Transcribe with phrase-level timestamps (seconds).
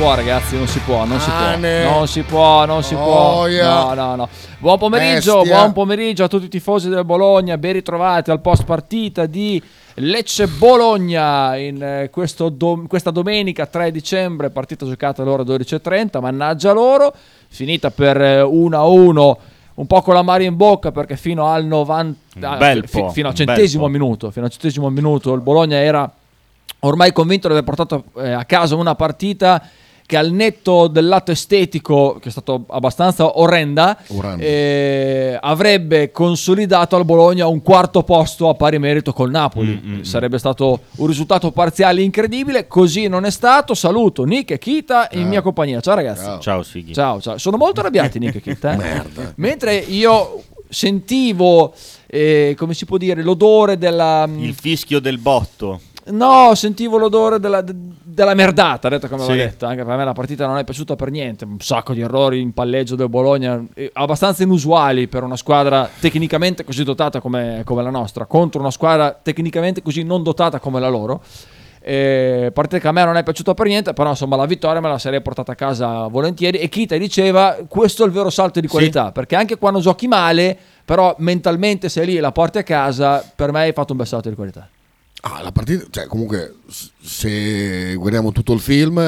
[0.00, 1.56] può, ragazzi, non si può, non si può.
[1.58, 3.46] Non si può, non si può.
[3.46, 4.28] No, no, no.
[4.58, 5.58] Buon pomeriggio, Bestia.
[5.58, 9.62] buon pomeriggio a tutti i tifosi del Bologna, ben ritrovati al post partita di
[9.96, 16.72] Lecce Bologna in eh, questo dom- questa domenica 3 dicembre, partita giocata all'ora 12:30, mannaggia
[16.72, 17.14] loro,
[17.48, 19.36] finita per eh, 1-1
[19.74, 23.10] un po' con la mare in bocca perché fino al 90 Un bel fi- po',
[23.10, 26.10] fino al centesimo minuto, fino al centesimo minuto il Bologna era
[26.80, 29.62] ormai convinto di aver portato eh, a casa una partita
[30.10, 34.42] che al netto del lato estetico, che è stato abbastanza orrenda, Orrendo.
[34.42, 39.80] eh, avrebbe consolidato al Bologna un quarto posto a pari merito col Napoli.
[39.80, 40.02] Mm, mm, mm.
[40.02, 43.74] Sarebbe stato un risultato parziale incredibile, così non è stato.
[43.74, 45.28] Saluto Nick e Kita in Ciao.
[45.28, 45.80] mia compagnia.
[45.80, 46.24] Ciao ragazzi.
[46.24, 46.40] Ciao.
[46.40, 46.92] Ciao Sighi.
[46.92, 47.38] Ciao, ciao.
[47.38, 48.64] Sono molto arrabbiati Nick e Kit.
[48.64, 48.76] eh.
[48.76, 49.32] Merda.
[49.36, 51.72] Mentre io sentivo,
[52.06, 54.28] eh, come si può dire, l'odore della...
[54.36, 55.80] Il fischio del botto.
[56.06, 59.30] No, sentivo l'odore della, de- della merdata, detto come Sì.
[59.30, 59.66] avevo detto.
[59.66, 61.44] Anche per me la partita non è piaciuta per niente.
[61.44, 63.62] Un sacco di errori in palleggio del Bologna,
[63.92, 69.16] abbastanza inusuali per una squadra tecnicamente così dotata come, come la nostra, contro una squadra
[69.22, 71.22] tecnicamente così non dotata come la loro.
[71.82, 74.88] Eh, partita che a me non è piaciuta per niente, però insomma la vittoria me
[74.88, 76.58] la sarei portata a casa volentieri.
[76.58, 80.56] E Kita diceva: Questo è il vero salto di qualità, perché anche quando giochi male,
[80.84, 84.06] però mentalmente sei lì e la porti a casa, per me hai fatto un bel
[84.06, 84.68] salto di qualità.
[85.22, 86.56] Ah, la partita, cioè comunque
[87.02, 88.98] se guardiamo tutto il film,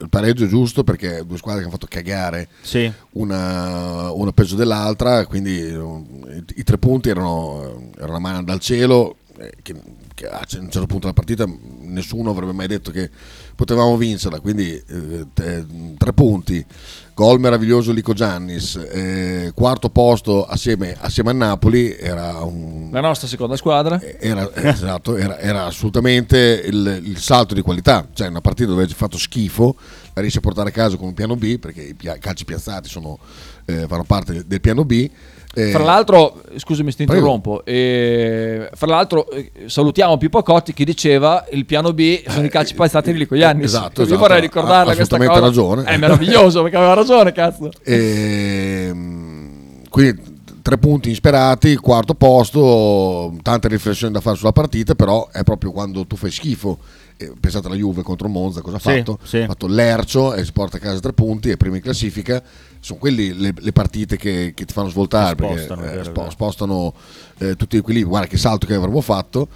[0.00, 2.90] il pareggio è giusto perché due squadre che hanno fatto cagare Sì.
[3.12, 9.16] una, una peggio dell'altra, quindi i, i tre punti erano, erano una mano dal cielo,
[9.38, 9.74] eh, che,
[10.14, 11.44] che a un certo punto della partita
[11.80, 13.10] nessuno avrebbe mai detto che
[13.58, 15.66] potevamo vincerla, quindi eh, te-
[15.98, 16.64] tre punti,
[17.12, 23.26] gol meraviglioso Lico Giannis, eh, quarto posto assieme, assieme a Napoli, era un, La nostra
[23.26, 24.00] seconda squadra.
[24.00, 28.88] era, esatto, era, era assolutamente il, il salto di qualità, cioè una partita dove hai
[28.90, 29.74] fatto schifo,
[30.14, 33.18] la riesci a portare a casa con un piano B, perché i calci piazzati sono,
[33.64, 35.10] eh, fanno parte del piano B.
[35.58, 40.84] eh, Fra l'altro, scusami se ti interrompo, eh, fra l'altro eh, salutiamo Pippo Cotti che
[40.84, 43.64] diceva il piano B sono i calci passati lì con gli anni.
[43.64, 45.40] esatto, Io esatto, vorrei ricordarla questa cosa.
[45.40, 45.82] ragione.
[45.82, 47.70] È meraviglioso perché aveva ragione, cazzo.
[47.82, 50.27] Ehm, quindi
[50.68, 56.06] tre punti insperati, quarto posto, tante riflessioni da fare sulla partita, però è proprio quando
[56.06, 56.78] tu fai schifo.
[57.16, 59.18] Eh, Pensate alla Juve contro Monza, cosa ha Sì, fatto?
[59.22, 59.38] sì.
[59.38, 62.42] Ha fatto l'ercio e si porta a casa tre punti, è primo in classifica.
[62.80, 65.96] Sono quelli le, le partite che, che ti fanno svoltare, Che perché, spostano, eh, è
[65.96, 66.30] vero, vero.
[66.30, 66.92] spostano
[67.38, 68.08] eh, tutti gli equilibri.
[68.10, 69.48] Guarda che salto che avremmo fatto.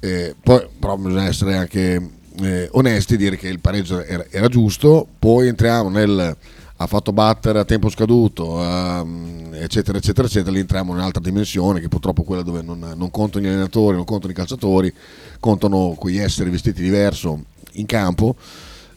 [0.00, 4.48] Eh, poi però bisogna essere anche eh, onesti e dire che il pareggio era, era
[4.48, 5.06] giusto.
[5.18, 6.34] Poi entriamo nel
[6.78, 10.50] ha fatto battere a tempo scaduto, ehm, eccetera, eccetera, eccetera.
[10.52, 13.96] Lì entriamo in un'altra dimensione che purtroppo è quella dove non, non contano gli allenatori,
[13.96, 14.92] non contano i calciatori,
[15.40, 18.36] contano quegli esseri vestiti diverso in campo.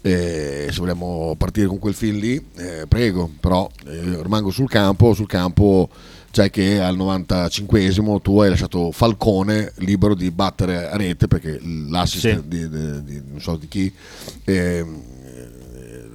[0.02, 5.14] Eh, se vogliamo partire con quel film lì, eh, prego, però eh, rimango sul campo,
[5.14, 5.90] sul campo
[6.32, 12.28] c'è che al 95esimo tu hai lasciato Falcone libero di battere a rete perché l'assist
[12.28, 12.48] Sì.
[12.48, 13.92] di, di- di- non so di chi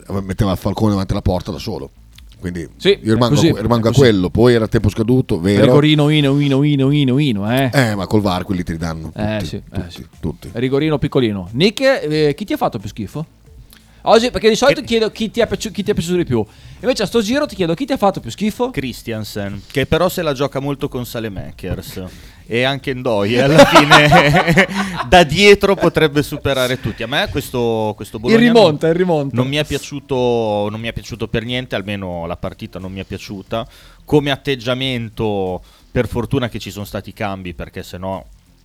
[0.06, 1.90] eh, eh, metteva Falcone davanti alla porta da solo.
[2.38, 5.64] Quindi Sì, io rimango, così, a, rimango a quello, poi era tempo scaduto, vero?
[5.64, 7.70] Rigorino, ino, ino, ino, ino, ino, eh.
[7.72, 10.06] Eh, ma col VAR quelli ti ridanno tutti, Eh, sì, eh, tutti, sì.
[10.20, 10.50] tutti.
[10.52, 11.48] Rigorino piccolino.
[11.52, 13.24] Nick, eh, chi ti ha fatto più schifo?
[14.02, 16.44] Oggi, perché di solito chiedo chi ti, è piaciuto, chi ti è piaciuto di più.
[16.80, 18.68] Invece a sto giro ti chiedo chi ti ha fatto più schifo?
[18.68, 22.02] Christiansen, che però se la gioca molto con Salemakers.
[22.46, 24.68] E anche Ndoye alla fine
[25.08, 27.02] da dietro potrebbe superare tutti.
[27.02, 29.36] A me questo, questo Il Bologna rimonta, non, il rimonta.
[29.36, 33.00] non mi è piaciuto, non mi è piaciuto per niente, almeno la partita non mi
[33.00, 33.66] è piaciuta.
[34.04, 38.22] Come atteggiamento, per fortuna che ci sono stati cambi, perché sennò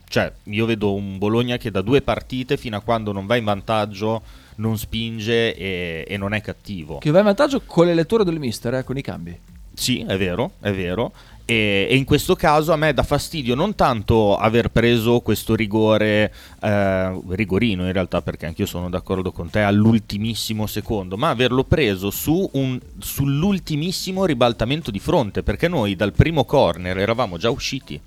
[0.10, 3.44] cioè, io vedo un Bologna che da due partite fino a quando non va in
[3.44, 4.24] vantaggio
[4.56, 6.98] non spinge e, e non è cattivo.
[6.98, 9.38] Che va in vantaggio con le letture del mister, eh, con i cambi.
[9.72, 11.14] Sì, è vero, è vero.
[11.50, 16.32] E, e in questo caso a me dà fastidio non tanto aver preso questo rigore,
[16.62, 22.12] eh, rigorino in realtà, perché anch'io sono d'accordo con te, all'ultimissimo secondo, ma averlo preso
[22.12, 28.00] su un- sull'ultimissimo ribaltamento di fronte, perché noi dal primo corner eravamo già usciti.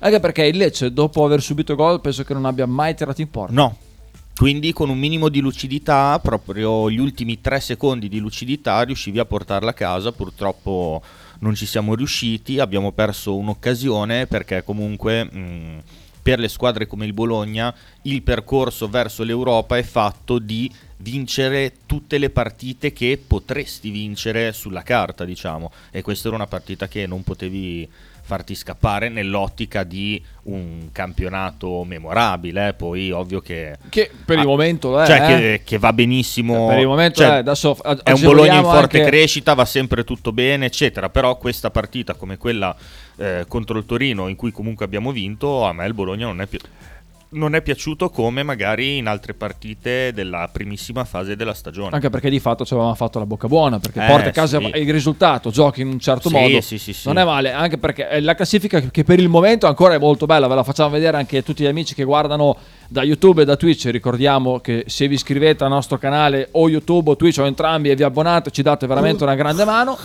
[0.00, 3.30] Anche perché il Lecce, dopo aver subito gol, penso che non abbia mai tirato in
[3.30, 3.52] porta.
[3.54, 3.76] No.
[4.34, 9.24] Quindi con un minimo di lucidità, proprio gli ultimi tre secondi di lucidità, riuscivi a
[9.24, 10.10] portarla a casa.
[10.10, 11.00] Purtroppo
[11.42, 15.82] non ci siamo riusciti, abbiamo perso un'occasione perché comunque mh,
[16.22, 22.18] per le squadre come il Bologna il percorso verso l'Europa è fatto di vincere tutte
[22.18, 25.72] le partite che potresti vincere sulla carta, diciamo.
[25.90, 27.88] E questa era una partita che non potevi
[28.22, 32.72] farti scappare nell'ottica di un campionato memorabile.
[32.74, 33.76] Poi, ovvio che.
[33.88, 35.06] Che per il Ah, momento lo è.
[35.06, 35.26] cioè, eh.
[35.26, 36.68] che, che va benissimo.
[36.68, 40.04] Per il momento cioè, è, adesso è un Bologna in forte anche- crescita, va sempre
[40.04, 41.10] tutto bene, eccetera.
[41.10, 42.74] Però questa partita, come quella
[43.16, 46.46] eh, contro il Torino, in cui comunque abbiamo vinto, a me il Bologna non è
[46.46, 46.58] più.
[47.32, 51.90] Non è piaciuto come magari in altre partite della primissima fase della stagione.
[51.94, 54.58] Anche perché di fatto ci avevamo fatto la bocca buona, perché Eh, porta a casa
[54.58, 54.70] sì.
[54.74, 57.06] il risultato, giochi in un certo Sì, modo, sì, sì, sì.
[57.08, 60.26] non è male, anche perché è la classifica che per il momento ancora è molto
[60.26, 62.56] bella, ve la facciamo vedere anche a tutti gli amici che guardano
[62.88, 67.12] da YouTube e da Twitch, ricordiamo che se vi iscrivete al nostro canale o YouTube
[67.12, 69.96] o Twitch o entrambi e vi abbonate ci date veramente una grande mano.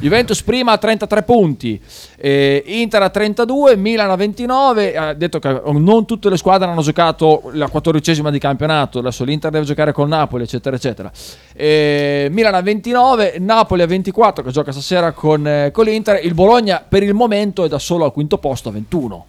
[0.00, 1.80] Juventus prima a 33 punti,
[2.18, 6.73] eh, Inter a 32, Milan a 29, ha detto che non tutte le squadre hanno
[6.82, 11.10] giocato la quattordicesima di campionato, adesso l'Inter deve giocare con Napoli eccetera eccetera.
[11.52, 16.34] Eh, Milan a 29, Napoli a 24 che gioca stasera con, eh, con l'Inter, il
[16.34, 19.26] Bologna per il momento è da solo al quinto posto a 21.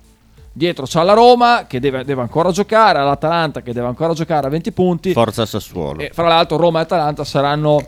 [0.51, 4.49] Dietro c'è la Roma che deve, deve ancora giocare, l'Atalanta che deve ancora giocare a
[4.49, 5.11] 20 punti.
[5.11, 5.99] Forza Sassuolo.
[5.99, 7.83] E fra l'altro Roma e Atalanta saranno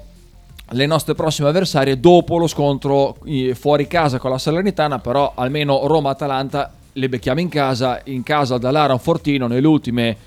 [0.71, 3.17] le nostre prossime avversarie dopo lo scontro
[3.53, 8.23] fuori casa con la Salernitana, però almeno Roma e Atalanta le becchiamo in casa, in
[8.23, 10.17] casa dall'Ara un Fortino nelle ultime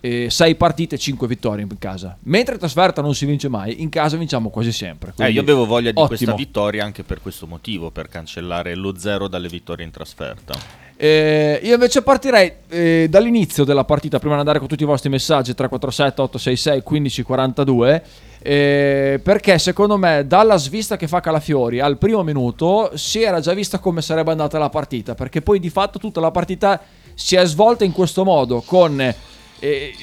[0.00, 2.16] eh, sei partite, 5 vittorie in casa.
[2.22, 5.12] Mentre in trasferta non si vince mai, in casa vinciamo quasi sempre.
[5.18, 6.06] Eh, io avevo voglia di ottimo.
[6.06, 10.54] questa vittoria anche per questo motivo, per cancellare lo zero dalle vittorie in trasferta.
[11.02, 15.08] Eh, io invece partirei eh, dall'inizio della partita, prima di andare con tutti i vostri
[15.08, 18.02] messaggi 347 866 1542,
[18.42, 23.54] eh, perché secondo me dalla svista che fa Calafiori al primo minuto si era già
[23.54, 26.78] vista come sarebbe andata la partita, perché poi di fatto tutta la partita
[27.14, 29.00] si è svolta in questo modo, con...
[29.00, 29.94] eh,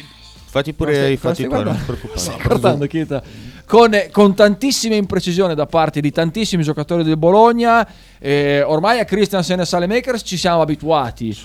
[0.49, 2.17] Fatti pure i fatti stai non ti preoccupare.
[2.17, 3.21] Stai guardando, Chita?
[3.67, 7.85] Con, con tantissime imprecisioni da parte di tantissimi giocatori del Bologna.
[8.17, 11.37] eh, ormai a Christiansen e Salemakers ci siamo abituati.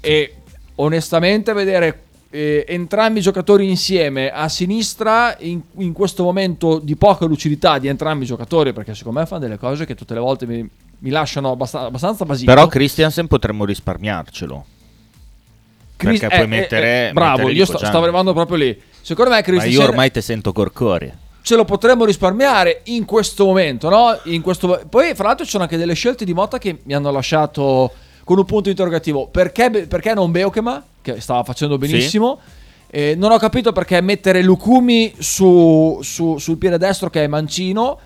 [0.00, 0.34] E
[0.74, 7.26] onestamente vedere eh, entrambi i giocatori insieme a sinistra in, in questo momento di poca
[7.26, 10.46] lucidità di entrambi i giocatori, perché secondo me fanno delle cose che tutte le volte
[10.46, 12.52] mi, mi lasciano abbast- abbastanza basito.
[12.52, 14.64] Però Christiansen potremmo risparmiarcelo.
[15.96, 18.82] Chris- perché puoi mettere- bravo, mettere io sto- stavo arrivando proprio lì.
[19.00, 21.26] Secondo me Ma Christiansen io ormai te sento corcore.
[21.48, 24.18] Ce lo potremmo risparmiare in questo momento, no?
[24.24, 24.82] In questo...
[24.86, 27.90] Poi, fra l'altro, ci sono anche delle scelte di Motta che mi hanno lasciato
[28.24, 29.28] con un punto interrogativo.
[29.28, 32.38] Perché, perché non Beukema, che stava facendo benissimo?
[32.90, 37.98] Eh, non ho capito perché mettere Lukumi su, su- sul piede destro, che è mancino.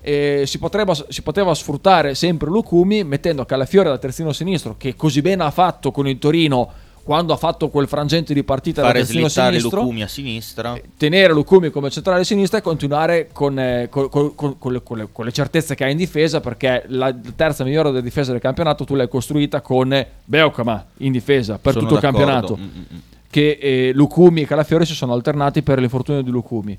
[0.00, 5.22] eh, si, potrebbe- si poteva sfruttare sempre Lukumi mettendo Calafiore da terzino sinistro, che così
[5.22, 6.68] bene ha fatto con il Torino
[7.08, 10.78] quando ha fatto quel frangente di partita Fare slittare sinistro Lukumi a sinistra.
[10.98, 15.24] tenere Lukumi come centrale sinistra e continuare con, eh, con- con- con- le, le- con
[15.24, 18.94] le certezze che ha in difesa perché la terza migliore della difesa del campionato tu
[18.94, 22.26] l'hai costruita con Beukama in difesa per Sono tutto il d'accordo.
[22.26, 22.98] campionato Mm, mm, mm.
[23.30, 26.76] che eh, Lukumi e Calafiori si sono alternati per l'infortunio di Lukumi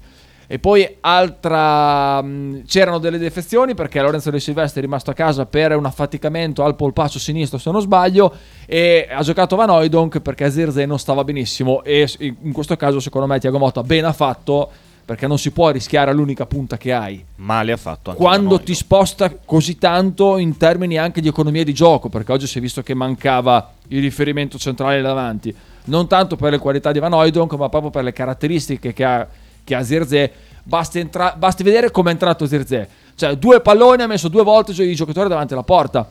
[0.51, 5.46] e poi altra mh, c'erano delle defezioni perché Lorenzo De Silvestri è rimasto a casa
[5.46, 8.34] per un affaticamento al polpaccio sinistro se non sbaglio
[8.65, 13.27] e ha giocato Van Hooijdonk perché Zirze non stava benissimo e in questo caso secondo
[13.27, 14.72] me Tiago Motta bene ha fatto
[15.06, 17.24] perché non si può rischiare l'unica punta che hai.
[17.38, 21.74] Male ha fatto anche quando ti sposta così tanto in termini anche di economia di
[21.74, 25.51] gioco, perché oggi si è visto che mancava il riferimento centrale davanti,
[25.86, 29.27] non tanto per le qualità di Van Hooijdonk, ma proprio per le caratteristiche che ha,
[29.69, 30.31] che ha Zirze.
[30.63, 34.71] Basti, entra- basti vedere come è entrato Zirze, cioè due palloni ha messo due volte
[34.83, 36.07] i giocatori davanti alla porta.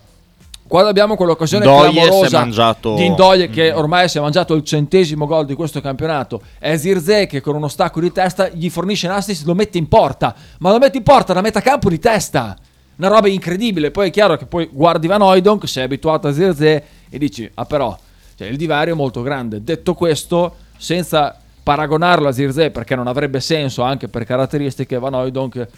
[0.66, 3.76] Quando abbiamo quell'occasione è clamorosa mangiato- di Ndoye che Mm.
[3.76, 7.68] ormai si è mangiato il centesimo gol di questo campionato, è Zirze che con uno
[7.68, 11.04] stacco di testa gli fornisce un assist, lo mette in porta, ma lo mette in
[11.04, 12.56] porta da metà campo di testa.
[12.96, 13.90] Una roba incredibile.
[13.92, 17.64] Poi è chiaro che poi guardi Van Hooijdonk, sei abituato a Zirze e dici, ah
[17.64, 17.96] però,
[18.36, 19.62] cioè, il divario è molto grande.
[19.62, 21.38] Detto questo, senza
[21.68, 25.68] paragonarlo a Zirze, perché non avrebbe senso anche per caratteristiche, Van Hooijdonk,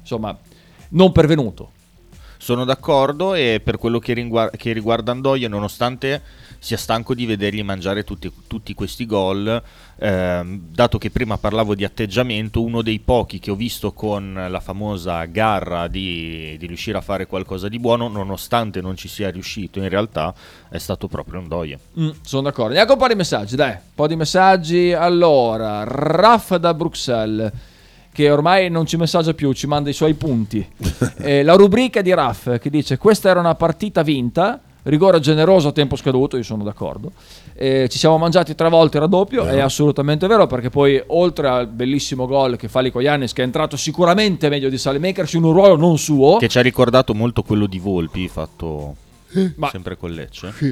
[0.00, 0.36] insomma,
[0.90, 1.70] non pervenuto.
[2.42, 6.22] Sono d'accordo e per quello che, ringuar- che riguarda Ndoye, nonostante
[6.58, 9.62] sia stanco di vedergli mangiare tutti, tutti questi gol,
[9.98, 14.60] ehm, dato che prima parlavo di atteggiamento, uno dei pochi che ho visto con la
[14.60, 19.78] famosa garra di, di riuscire a fare qualcosa di buono, nonostante non ci sia riuscito,
[19.78, 20.32] in realtà
[20.70, 21.78] è stato proprio Ndoye.
[21.98, 22.70] Mm, sono d'accordo.
[22.70, 23.72] Andiamo un po' di messaggi, dai.
[23.72, 24.92] Un po' di messaggi.
[24.92, 27.52] Allora, Raff da Bruxelles,
[28.12, 30.66] che ormai non ci messaggia più, ci manda i suoi punti.
[31.22, 34.60] Eh, la rubrica di Raff che dice: Questa era una partita vinta.
[34.84, 37.12] rigore generoso a tempo scaduto, io sono d'accordo.
[37.54, 41.66] Eh, ci siamo mangiati tre volte il raddoppio, è assolutamente vero perché poi oltre al
[41.66, 45.76] bellissimo gol che fa Licoiannis che è entrato sicuramente meglio di Salemakers in un ruolo
[45.76, 48.96] non suo, Che ci ha ricordato molto quello di Volpi, fatto
[49.56, 50.52] ma sempre con Lecce.
[50.56, 50.64] Sì.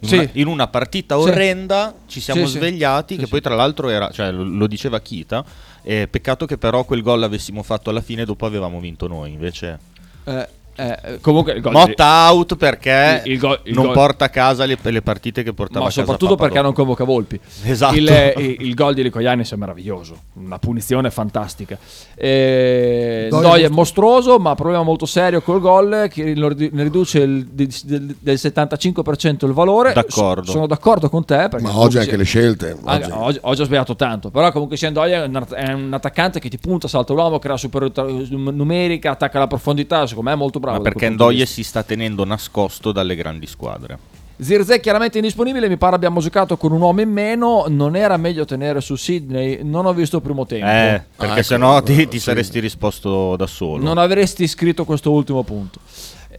[0.00, 0.14] In, Sì.
[0.16, 1.22] una, in una partita Sì.
[1.28, 2.58] orrenda ci siamo Sì, sì.
[2.58, 3.30] svegliati, Sì, che sì.
[3.30, 5.42] poi tra l'altro era, cioè, lo, lo diceva Kita,
[5.82, 9.78] eh, peccato che però quel gol l'avessimo fatto alla fine dopo avevamo vinto noi, invece
[10.24, 14.26] eh, eh, comunque il gol Motta out perché Il- il gol- il non gol- porta
[14.26, 17.04] a casa le, le partite che portava ma a casa soprattutto Papa perché non convoca
[17.04, 17.38] Volpi.
[17.64, 17.94] Esatto.
[17.96, 21.76] Il, il, il gol di Licoiannis è meraviglioso, una punizione fantastica.
[22.14, 27.72] Eh, Doia è mostruoso, ma problema molto serio col gol che ne riduce il- di-
[27.84, 29.92] del, del 75% il valore.
[29.92, 30.46] D'accordo.
[30.46, 31.36] S- sono d'accordo con te.
[31.36, 32.76] Ma comunque oggi anche sia- le scelte.
[32.84, 35.92] anche- oggi- oggi, oggi ho sbagliato tanto, però comunque sia Doia è un, è un
[35.92, 40.38] attaccante che ti punta, salta l'uomo, crea superiorità numerica, attacca la profondità, secondo me è
[40.38, 40.67] molto bravo.
[40.72, 44.16] Ma da perché Ndoye si sta tenendo nascosto dalle grandi squadre.
[44.40, 48.44] Zirze chiaramente indisponibile, mi pare abbiamo giocato con un uomo in meno, non era meglio
[48.44, 50.66] tenere su Sydney, non ho visto il primo tempo.
[50.66, 52.24] Eh, perché ecco, sennò ti, ti sì.
[52.24, 53.82] saresti risposto da solo.
[53.82, 55.80] Non avresti scritto questo ultimo punto.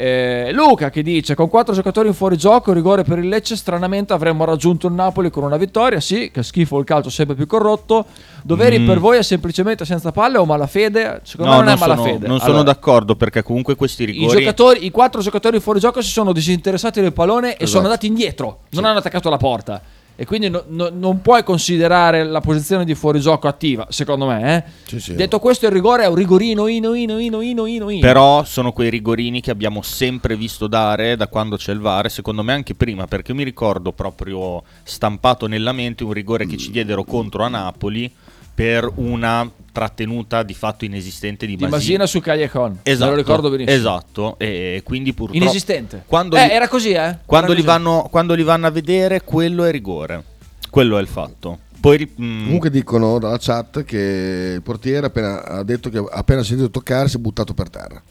[0.02, 4.46] Eh, Luca che dice con quattro giocatori in fuorigioco rigore per il Lecce stranamente avremmo
[4.46, 6.00] raggiunto il Napoli con una vittoria.
[6.00, 8.06] Sì che schifo il calcio sempre più corrotto.
[8.42, 8.88] Doveri Mm.
[8.88, 11.20] per voi è semplicemente senza palle o malafede?
[11.24, 12.28] Secondo No, me non, non, è sono, malafede.
[12.28, 14.86] non sono Allora, d'accordo perché comunque questi rigori...
[14.86, 17.68] i quattro giocatori in fuorigioco si sono disinteressati del pallone e Esatto.
[17.68, 19.82] sono andati indietro non hanno attaccato la porta
[20.22, 24.64] e quindi no- no- non puoi considerare la posizione di fuorigioco attiva secondo me eh.
[24.86, 25.16] Sì, sì.
[25.16, 28.74] detto questo il rigore è un rigorino ino ino ino ino ino ino Però sono
[28.74, 32.76] quei rigorini che abbiamo sempre visto dare da quando c'è il VAR, secondo me anche
[32.76, 37.44] prima, perché io mi ricordo proprio stampato nella mente un rigore che ci diedero contro
[37.44, 38.12] a Napoli
[38.60, 43.50] per una trattenuta di fatto inesistente di, di Masina su Callejon Esatto, me lo ricordo
[43.50, 45.42] benissimo Esatto, e quindi purtroppo...
[45.42, 47.78] inesistente Quando eh, li- era così eh Quando Era li, così.
[47.78, 50.24] vanno, quando li vanno a vedere, quello è rigore.
[50.70, 51.60] Quello è il fatto.
[51.80, 56.70] Poi, mm, Comunque dicono dalla chat che il portiere appena, ha detto che appena sentito
[56.70, 58.04] toccare si è buttato per terra.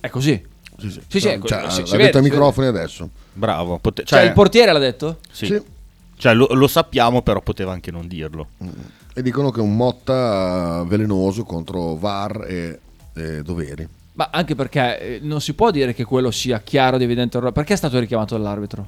[0.00, 0.42] è così
[0.78, 1.00] Sì, sì.
[1.00, 3.06] Sì, sì, Cioè, ecco, cioè, si- l'ha si detto ai si microfoni adesso.
[3.34, 3.78] bravo.
[3.80, 5.44] pote- cioè cioè, il portiere l'ha detto sì.
[5.44, 5.62] Sì.
[6.16, 8.46] Cioè, lo, lo sappiamo, però poteva anche non dirlo.
[9.16, 12.80] E dicono che è un Motta velenoso contro VAR e,
[13.14, 13.86] e doveri.
[14.14, 17.52] Ma anche perché eh, non si può dire che quello sia chiaro di evidente errore.
[17.52, 18.86] Perché è stato richiamato dall'arbitro?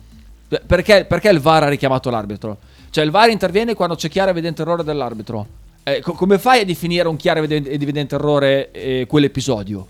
[0.66, 2.58] Perché, perché il VAR ha richiamato l'arbitro?
[2.90, 5.46] Cioè il VAR interviene quando c'è chiaro ed evidente errore dell'arbitro.
[5.84, 9.86] Eh, co- come fai a definire un chiaro ed evidente- ed errore eh, quell'episodio?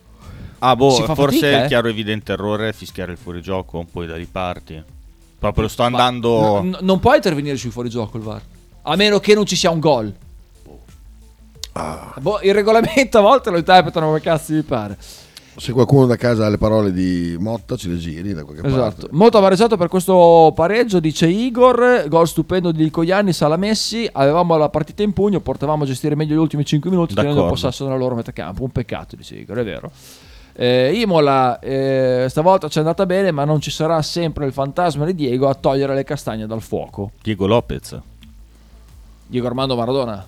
[0.59, 1.67] Ah, boh, forse fatica, il eh?
[1.67, 4.83] chiaro evidente errore è fischiare il fuorigioco, poi da riparti.
[5.39, 6.63] Proprio sto andando...
[6.63, 8.43] N- non può intervenire sui fuorigioco il VAR.
[8.83, 10.15] A meno che non ci sia un gol.
[12.21, 14.97] Boh, il regolamento a volte lo interpretano come cazzo vi pare.
[15.59, 18.81] Se qualcuno da casa ha le parole di Motta, ce le giri da qualche Esatto.
[18.83, 19.07] parte.
[19.13, 22.05] Molto amareggiato per questo pareggio, dice Igor.
[22.09, 24.07] Gol stupendo di Cogliani, Salamessi.
[24.13, 27.55] Avevamo la partita in pugno, portavamo a gestire meglio gli ultimi 5 minuti, tenendo D'accordo.
[27.59, 28.65] possesso nella loro metacampo.
[28.65, 29.91] Un peccato, dice Igor, è vero.
[30.59, 35.07] Eh, Imola, eh, stavolta ci è andata bene, ma non ci sarà sempre il fantasma
[35.07, 37.13] di Diego a togliere le castagne dal fuoco.
[37.23, 37.99] Diego Lopez.
[39.27, 40.25] Diego Armando Maradona?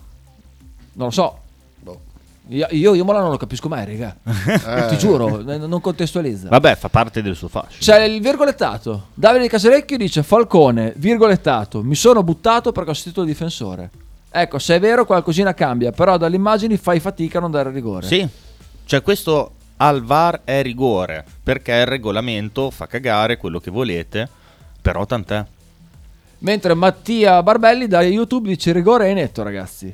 [0.98, 1.38] Non lo so.
[1.80, 2.00] Boh.
[2.48, 4.16] Io, io Imola non lo capisco mai, raga.
[4.48, 6.48] Eh, Ti giuro, n- non contestualizza.
[6.48, 7.78] Vabbè, fa parte del suo fascino.
[7.78, 9.08] C'è il virgolettato.
[9.14, 13.90] Davide Casalecchio dice Falcone, virgolettato, mi sono buttato perché ho sentito il difensore.
[14.30, 18.06] Ecco, se è vero qualcosina cambia, però dalle immagini fai fatica a non dare rigore.
[18.06, 18.26] Sì,
[18.84, 24.28] cioè questo al VAR è rigore, perché il regolamento fa cagare quello che volete,
[24.82, 25.44] però tant'è.
[26.40, 29.92] Mentre Mattia Barbelli da YouTube dice rigore è netto, ragazzi.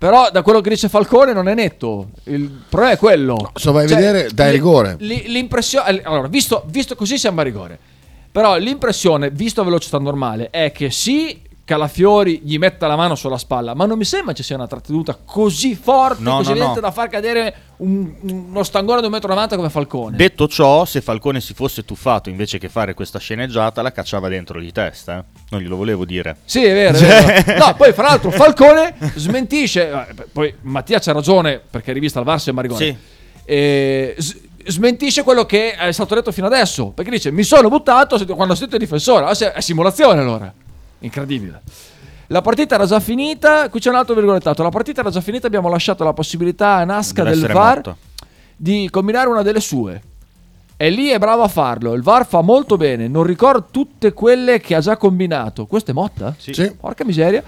[0.00, 2.08] Però da quello che dice Falcone non è netto.
[2.24, 3.36] Il problema è quello.
[3.36, 4.96] Cioè, se vai a vedere, dai rigore.
[5.00, 6.00] li- l'impressione.
[6.04, 7.78] Allora, visto, visto così siamo a rigore.
[8.32, 11.42] Però l'impressione, visto a velocità normale, è che sì.
[11.70, 15.16] Calafiori gli metta la mano sulla spalla, ma non mi sembra ci sia una trattenuta
[15.24, 16.80] così forte, No, così no, no.
[16.80, 20.16] da far cadere un- uno stangone di 1,90 m come Falcone.
[20.16, 24.58] Detto ciò, se Falcone si fosse tuffato invece che fare questa sceneggiata, la cacciava dentro
[24.58, 25.18] di testa.
[25.20, 25.24] eh.
[25.50, 26.38] Non glielo volevo dire.
[26.44, 27.64] Sì, è vero, è vero.
[27.66, 32.40] No, poi fra l'altro Falcone smentisce, eh, poi Mattia c'ha ragione perché rivista al VAR
[32.40, 32.84] sembra rigore.
[32.84, 32.96] Sì.
[33.44, 38.16] Eh, s- smentisce quello che è stato detto fino adesso, perché dice mi sono buttato
[38.34, 40.52] quando ho sentito il difensore, Ah, è simulazione allora.
[41.00, 41.60] Incredibile.
[42.28, 45.48] La partita era già finita, qui c'è un altro virgolettato, la partita era già finita,
[45.48, 47.96] abbiamo lasciato la possibilità a Nasca Deve del VAR morto.
[48.56, 50.00] di combinare una delle sue.
[50.76, 51.92] E lì è bravo a farlo.
[51.94, 53.06] Il VAR fa molto bene.
[53.08, 55.66] Non ricordo tutte quelle che ha già combinato.
[55.66, 56.34] Questo è Motta?
[56.38, 56.54] Sì.
[56.54, 56.72] Sì.
[56.78, 57.42] Porca miseria.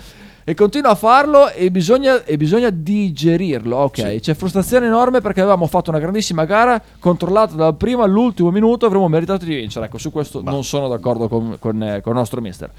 [0.45, 3.77] e continua a farlo e bisogna, e bisogna digerirlo.
[3.77, 4.19] Ok, Sì.
[4.21, 8.85] c'è frustrazione enorme perché avevamo fatto una grandissima gara controllata dal primo all'ultimo minuto.
[8.87, 9.87] Avremmo meritato di vincere.
[9.87, 12.71] Ecco, su questo non sono d'accordo con, con, eh, con il nostro mister.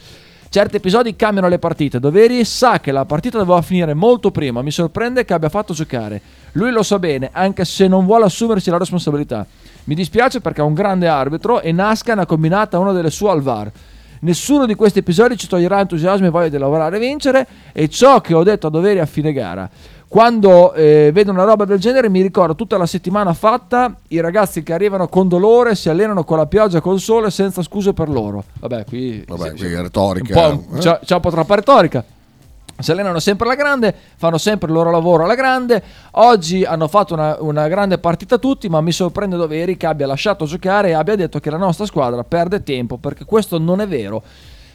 [0.54, 2.00] Certi episodi cambiano le partite.
[2.00, 4.62] Doveri sa che la partita doveva finire molto prima.
[4.62, 6.22] Mi sorprende che abbia fatto giocare.
[6.52, 9.48] Lui lo sa bene, anche se non vuole assumersi la responsabilità.
[9.86, 13.42] Mi dispiace perché è un grande arbitro e Nasca ha combinata una delle sue al
[13.42, 13.72] VAR.
[14.20, 17.48] Nessuno di questi episodi ci toglierà entusiasmo e voglia di lavorare e vincere.
[17.72, 19.68] E ciò che ho detto a doveri a fine gara.
[20.14, 24.62] Quando eh, vedo una roba del genere mi ricordo tutta la settimana fatta, i ragazzi
[24.62, 28.44] che arrivano con dolore, si allenano con la pioggia, col sole, senza scuse per loro.
[28.60, 30.50] Vabbè, qui, Vabbè, sì, qui è retorica.
[30.50, 30.80] un po', eh?
[30.82, 32.06] c'è, c'è un po' troppa retorica.
[32.78, 35.82] Si allenano sempre alla grande, fanno sempre il loro lavoro alla grande.
[36.12, 40.46] Oggi hanno fatto una, una grande partita tutti, ma mi sorprende Doveri che abbia lasciato
[40.46, 44.22] giocare e abbia detto che la nostra squadra perde tempo, perché questo non è vero.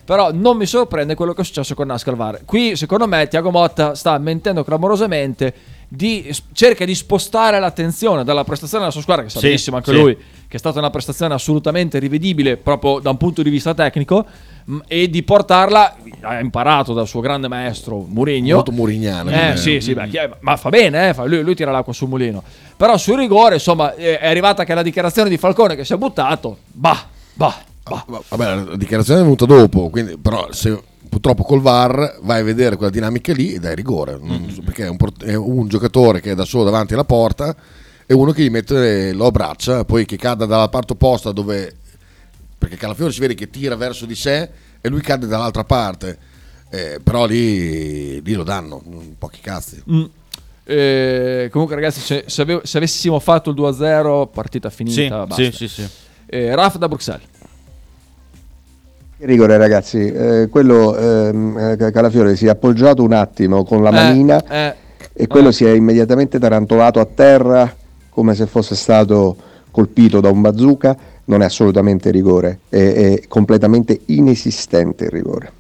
[0.09, 2.41] Però non mi sorprende quello che è successo con Nascal VAR.
[2.47, 5.53] Qui, secondo me, Tiago Motta sta mentendo clamorosamente.
[5.87, 9.99] Di, cerca di spostare l'attenzione dalla prestazione della sua squadra, che Sì, benissimo anche sì.
[9.99, 14.25] lui, che è stata una prestazione assolutamente rivedibile proprio da un punto di vista tecnico,
[14.65, 18.55] mh, e di portarla, ha imparato dal suo grande maestro Mourinho.
[18.55, 19.31] Molto murignano.
[19.31, 22.09] Eh, sì, sì, beh, è- ma fa bene, eh, fa- lui, lui tira l'acqua sul
[22.09, 22.43] mulino.
[22.77, 25.97] Però sul rigore, insomma, eh, è arrivata anche la dichiarazione di Falcone che si è
[25.97, 26.57] buttato.
[26.67, 27.57] Bah, bah,
[27.89, 28.23] bah.
[28.29, 32.77] Vabbè, la dichiarazione è venuta dopo, quindi, però se purtroppo col VAR vai a vedere
[32.77, 34.49] quella dinamica lì ed è rigore, non Mm.
[34.49, 37.55] so- perché è un, è un giocatore che è da solo davanti alla porta
[38.07, 41.75] e uno che gli mette lo abbraccia, poi che cada dalla parte opposta dove...
[42.59, 44.49] perché Calafiore si vede che tira verso di sé
[44.81, 46.19] e lui cade dall'altra parte,
[46.71, 49.83] Eh, però lì, lì lo danno, mm, pochi cazzi.
[49.91, 50.05] Mm.
[50.65, 55.01] Eh, comunque, ragazzi, se, se ave- se avessimo fatto il 2-0, partita finita.
[55.01, 55.35] Sì, basta.
[55.35, 55.87] sì, sì, sì.
[56.27, 57.27] Eh, Raf da Bruxelles.
[59.19, 63.89] Che rigore ragazzi, eh, quello ehm, eh, Calafiore si è appoggiato un attimo con la
[63.89, 64.75] Eh, manina eh,
[65.13, 65.53] e quello eh.
[65.53, 67.75] si è immediatamente tarantolato a terra
[68.11, 69.37] come se fosse stato
[69.73, 75.53] colpito da un bazooka, non è assolutamente rigore, è, è completamente inesistente il rigore.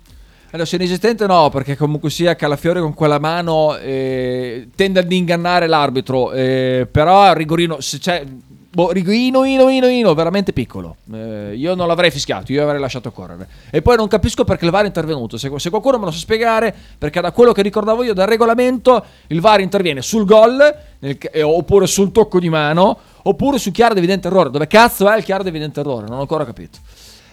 [0.51, 5.67] Allora, se inesistente no, perché comunque sia Calafiore con quella mano eh, tende ad ingannare
[5.67, 8.25] l'arbitro, eh, però Rigorino, se c'è...
[8.71, 10.97] Boh, Rigorino, ino, ino, ino, veramente piccolo.
[11.11, 13.49] Eh, io non l'avrei fischiato, io avrei lasciato correre.
[13.71, 15.39] E poi non capisco perché il VAR è intervenuto.
[15.39, 19.03] Se, se qualcuno me lo sa spiegare, perché da quello che ricordavo io dal regolamento,
[19.29, 20.59] il VAR interviene sul gol,
[20.99, 24.51] nel- eh, oppure sul tocco di mano, oppure su chiaro ed evidente errore.
[24.51, 26.07] Dove cazzo è il chiaro ed evidente errore?
[26.07, 26.79] Non ho ancora capito.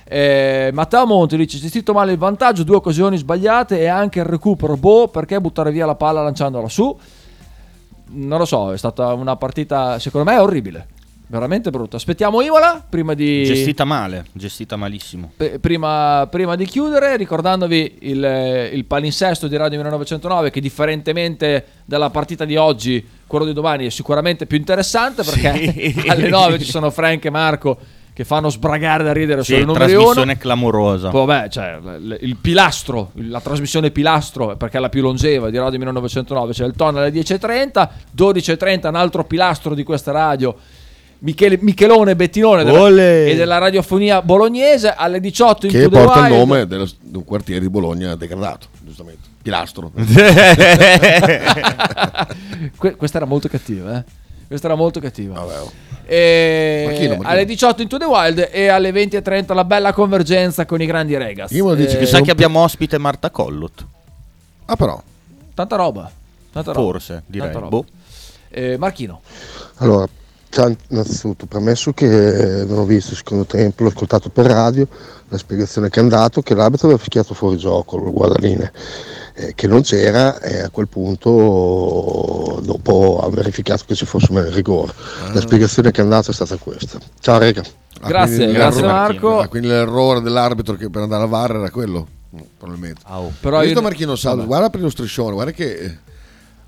[0.08, 4.78] Eh, Matteo Monti dice gestito male il vantaggio, due occasioni sbagliate e anche il recupero.
[4.78, 6.98] Boh, perché buttare via la palla lanciandola su?
[8.08, 10.88] Non lo so, è stata una partita secondo me orribile.
[11.28, 11.96] Veramente brutta.
[11.96, 15.32] Aspettiamo Imola prima di Gestita male, gestita malissimo.
[15.36, 22.10] P- Prima, prima di chiudere, ricordandovi il, il palinsesto di Radio 1909 che differentemente dalla
[22.12, 26.04] partita di oggi, quello di domani è sicuramente più interessante perché Sì.
[26.10, 27.78] alle 9 ci sono Frank e Marco
[28.14, 29.94] che fanno sbragare da ridere Sì, sul numero 1.
[29.94, 31.10] trasmissione clamorosa.
[31.10, 31.80] Poi, vabbè, cioè,
[32.22, 36.74] il pilastro, la trasmissione pilastro, perché è la più longeva di Radio 1909, c'è il
[36.78, 40.56] tono alle 10.30, 12.30 un altro pilastro di questa radio,
[41.19, 46.38] Michele, Michelone Bettinone della- e della radiofonia bolognese, alle 18 in Che porta il Wild.
[46.38, 49.21] nome dello- di un quartiere di Bologna degradato, giustamente.
[49.41, 49.91] Pilastro.
[52.78, 54.04] Que- questa era molto cattiva, eh.
[54.47, 55.39] Questa era molto cattiva.
[55.39, 55.71] Vabbè, oh.
[56.06, 57.30] E Marchino, Marchino.
[57.30, 61.17] alle 18 in To The Wild e alle 20.30 la bella convergenza con i grandi
[61.17, 61.49] Regas.
[61.51, 63.86] Io me lo dici Eh, che Sa che abbiamo ospite Marta Collot.
[64.65, 65.01] Ah, però.
[65.56, 66.12] Tanta roba.
[66.51, 66.91] Tanta roba.
[66.91, 67.47] Forse, direi.
[67.51, 67.78] Tanta roba.
[67.78, 67.86] Boh.
[68.49, 69.21] Eh, Marchino.
[69.78, 70.08] Allora,
[70.56, 74.88] ciao, innanzitutto premesso che non ho visto il secondo tempo, l'ho ascoltato per radio,
[75.28, 78.72] la spiegazione che è andato, che l'arbitro aveva fischiato fuori gioco, il guardaline,
[79.34, 84.50] eh, che non c'era e a quel punto dopo ha verificato che ci fosse un
[84.54, 84.94] rigore.
[85.34, 87.00] La spiegazione che è andata è stata questa.
[87.20, 87.62] Ciao Rega.
[88.00, 89.39] Ah, Grazie, grazie Marco.
[89.39, 92.08] ah, quindi l'errore dell'arbitro che per andare a VAR era quello,
[92.58, 93.02] probabilmente.
[93.04, 93.30] Au.
[93.41, 94.38] Però io- Marchino Salus?
[94.38, 94.48] Vabbè.
[94.48, 95.98] Guarda per lo striscione, guarda che eh,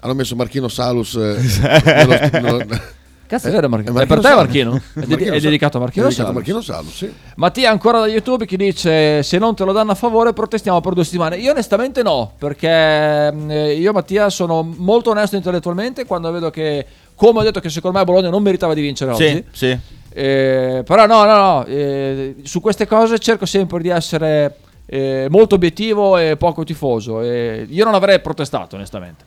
[0.02, 1.38] hanno messo Marchino Salus eh,
[1.86, 2.30] nello-
[2.66, 2.96] nello-
[3.28, 4.00] Cazzo, è vero Marchino.
[4.00, 4.34] Eh, È per te.
[4.34, 4.76] Marchino?
[4.76, 5.42] È, Marchino è Salus.
[5.44, 6.34] dedicato a Marchino È dedicato a Salus.
[6.34, 7.14] Marchino Salus, sì.
[7.36, 10.94] Mattia ancora da YouTube che dice se non te lo danno a favore protestiamo per
[10.94, 11.38] due settimane.
[11.38, 16.86] Io onestamente no, perché eh, io Mattia sono molto onesto intellettualmente quando vedo che,
[17.16, 19.28] come ho detto che secondo me Bologna non meritava di vincere oggi.
[19.28, 19.80] Sì, sì.
[20.10, 24.56] Eh, però no, no, no, eh, su queste cose cerco sempre di essere
[24.88, 27.22] eh, molto obiettivo e poco tifoso.
[27.22, 29.24] Eh, io non avrei protestato onestamente.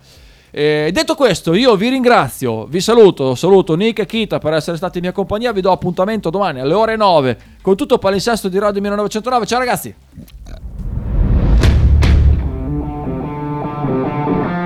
[0.50, 4.98] Eh, detto questo, io vi ringrazio, vi saluto, saluto Nick e Kita per essere stati
[4.98, 8.58] in mia compagnia, vi do appuntamento domani alle ore 9 con tutto il palinsesto di
[8.58, 9.46] Radio 1909.
[9.46, 9.94] Ciao ragazzi!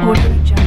[0.04, 0.63] Auguri.